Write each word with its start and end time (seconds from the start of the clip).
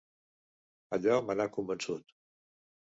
Allò 0.97 1.19
me 1.29 1.37
n'ha 1.37 1.49
convençut. 1.59 2.21